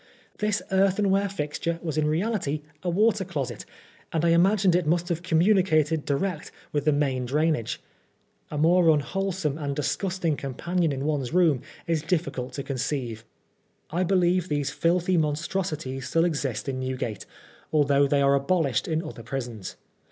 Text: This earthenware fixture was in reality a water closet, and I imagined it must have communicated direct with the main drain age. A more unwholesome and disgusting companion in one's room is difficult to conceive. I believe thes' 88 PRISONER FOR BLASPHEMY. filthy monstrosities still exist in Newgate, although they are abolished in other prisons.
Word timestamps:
This 0.39 0.63
earthenware 0.71 1.29
fixture 1.29 1.79
was 1.83 1.95
in 1.95 2.07
reality 2.07 2.63
a 2.81 2.89
water 2.89 3.23
closet, 3.23 3.65
and 4.11 4.25
I 4.25 4.29
imagined 4.29 4.75
it 4.75 4.87
must 4.87 5.09
have 5.09 5.21
communicated 5.21 6.05
direct 6.05 6.51
with 6.71 6.85
the 6.85 6.91
main 6.91 7.23
drain 7.25 7.55
age. 7.55 7.79
A 8.49 8.57
more 8.57 8.89
unwholesome 8.89 9.59
and 9.59 9.75
disgusting 9.75 10.35
companion 10.35 10.91
in 10.91 11.05
one's 11.05 11.35
room 11.35 11.61
is 11.85 12.01
difficult 12.01 12.53
to 12.53 12.63
conceive. 12.63 13.25
I 13.91 14.01
believe 14.03 14.45
thes' 14.45 14.71
88 14.71 14.71
PRISONER 14.71 14.71
FOR 14.71 14.87
BLASPHEMY. 14.87 14.89
filthy 14.89 15.17
monstrosities 15.17 16.07
still 16.09 16.25
exist 16.25 16.67
in 16.67 16.79
Newgate, 16.79 17.27
although 17.71 18.07
they 18.07 18.23
are 18.23 18.33
abolished 18.33 18.87
in 18.87 19.03
other 19.03 19.21
prisons. 19.21 19.75